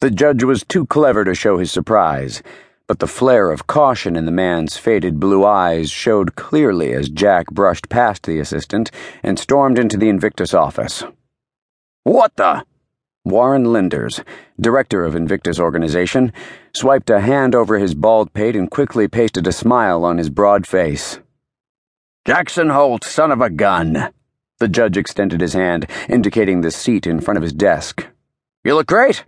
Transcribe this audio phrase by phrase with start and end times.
[0.00, 2.42] The judge was too clever to show his surprise,
[2.86, 7.50] but the flare of caution in the man's faded blue eyes showed clearly as Jack
[7.50, 8.90] brushed past the assistant
[9.22, 11.04] and stormed into the Invictus office.
[12.04, 12.64] What the?
[13.26, 14.22] Warren Linders,
[14.58, 16.32] director of Invictus Organization,
[16.74, 20.66] swiped a hand over his bald pate and quickly pasted a smile on his broad
[20.66, 21.18] face.
[22.26, 24.14] Jackson Holt, son of a gun.
[24.60, 28.06] The judge extended his hand, indicating the seat in front of his desk.
[28.64, 29.24] You look great.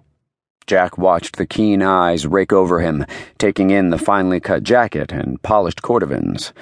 [0.66, 3.04] Jack watched the keen eyes rake over him,
[3.39, 6.52] taking in the finely cut jacket and polished cordovans.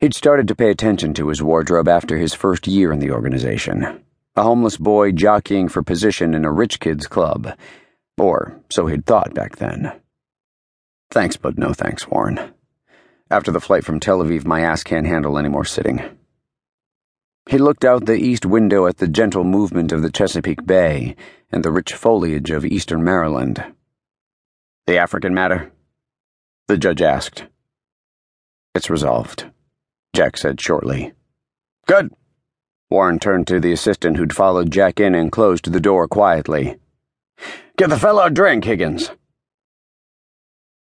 [0.00, 4.02] He'd started to pay attention to his wardrobe after his first year in the organization.
[4.34, 7.56] A homeless boy jockeying for position in a rich kid's club.
[8.18, 9.92] Or so he'd thought back then.
[11.10, 12.40] Thanks, but no thanks, Warren.
[13.30, 16.02] After the flight from Tel Aviv, my ass can't handle any more sitting.
[17.48, 21.16] He looked out the east window at the gentle movement of the Chesapeake Bay
[21.50, 23.64] and the rich foliage of eastern Maryland.
[24.86, 25.72] The African matter?
[26.68, 27.46] The judge asked.
[28.74, 29.50] It's resolved,
[30.14, 31.12] Jack said shortly.
[31.86, 32.14] Good.
[32.90, 36.76] Warren turned to the assistant who'd followed Jack in and closed the door quietly.
[37.76, 39.10] Get the fellow a drink, Higgins.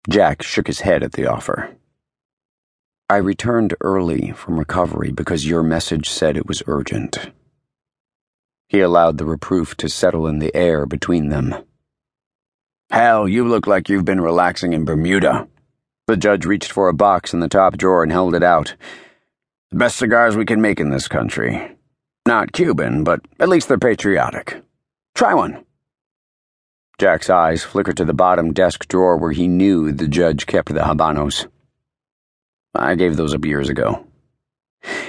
[0.08, 1.76] Jack shook his head at the offer.
[3.12, 7.30] I returned early from recovery because your message said it was urgent.
[8.70, 11.54] He allowed the reproof to settle in the air between them.
[12.90, 15.46] Hell, you look like you've been relaxing in Bermuda.
[16.06, 18.76] The judge reached for a box in the top drawer and held it out.
[19.72, 21.76] The best cigars we can make in this country.
[22.26, 24.62] Not Cuban, but at least they're patriotic.
[25.14, 25.66] Try one.
[26.96, 30.80] Jack's eyes flickered to the bottom desk drawer where he knew the judge kept the
[30.80, 31.46] Habanos.
[32.74, 34.06] I gave those up years ago.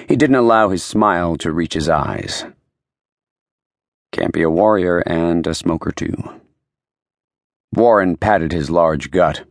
[0.08, 2.46] He didn't allow his smile to reach his eyes.
[4.12, 6.16] Can't be a warrior and a smoker, too.
[7.76, 9.46] Warren patted his large gut.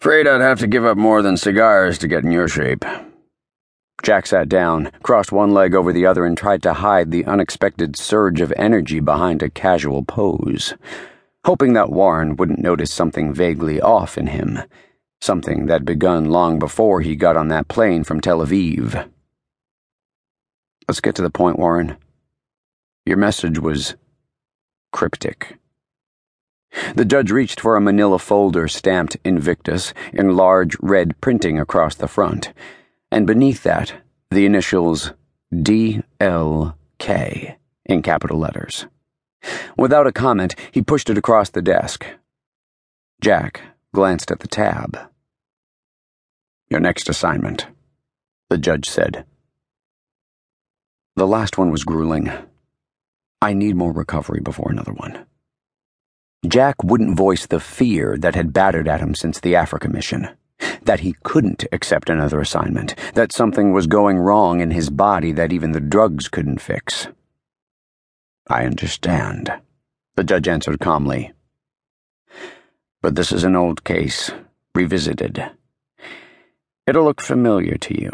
[0.00, 2.84] Afraid I'd have to give up more than cigars to get in your shape.
[4.02, 7.96] Jack sat down, crossed one leg over the other, and tried to hide the unexpected
[7.96, 10.74] surge of energy behind a casual pose,
[11.44, 14.60] hoping that Warren wouldn't notice something vaguely off in him,
[15.20, 19.08] something that begun long before he got on that plane from Tel Aviv.
[20.88, 21.96] Let's get to the point, Warren.
[23.06, 23.94] Your message was
[24.92, 25.58] cryptic.
[26.94, 32.08] The judge reached for a manila folder stamped Invictus in large red printing across the
[32.08, 32.52] front,
[33.10, 33.94] and beneath that,
[34.30, 35.12] the initials
[35.52, 37.56] D.L.K.
[37.86, 38.86] in capital letters.
[39.76, 42.06] Without a comment, he pushed it across the desk.
[43.20, 45.09] Jack glanced at the tab.
[46.70, 47.66] Your next assignment,
[48.48, 49.24] the judge said.
[51.16, 52.30] The last one was grueling.
[53.42, 55.26] I need more recovery before another one.
[56.46, 60.28] Jack wouldn't voice the fear that had battered at him since the Africa mission.
[60.82, 62.94] That he couldn't accept another assignment.
[63.14, 67.08] That something was going wrong in his body that even the drugs couldn't fix.
[68.48, 69.52] I understand,
[70.14, 71.32] the judge answered calmly.
[73.02, 74.30] But this is an old case,
[74.72, 75.50] revisited.
[76.90, 78.10] It'll look familiar to you.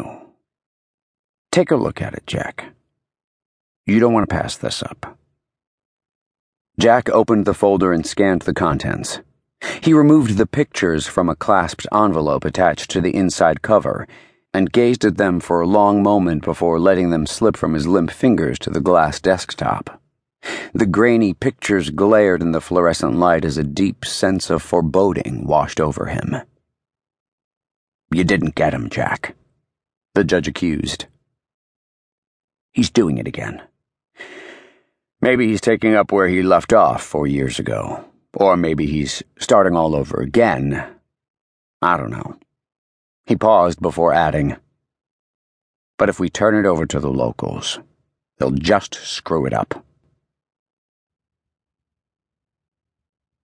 [1.51, 2.75] Take a look at it, Jack.
[3.87, 5.17] You don't want to pass this up.
[6.79, 9.19] Jack opened the folder and scanned the contents.
[9.81, 14.07] He removed the pictures from a clasped envelope attached to the inside cover
[14.53, 18.11] and gazed at them for a long moment before letting them slip from his limp
[18.11, 19.99] fingers to the glass desktop.
[20.75, 25.81] The grainy pictures glared in the fluorescent light as a deep sense of foreboding washed
[25.81, 26.43] over him.
[28.11, 29.35] You didn't get him, Jack,
[30.15, 31.05] the judge accused.
[32.71, 33.61] He's doing it again.
[35.21, 38.05] Maybe he's taking up where he left off four years ago.
[38.33, 40.85] Or maybe he's starting all over again.
[41.81, 42.37] I don't know.
[43.25, 44.57] He paused before adding,
[45.97, 47.79] But if we turn it over to the locals,
[48.37, 49.83] they'll just screw it up.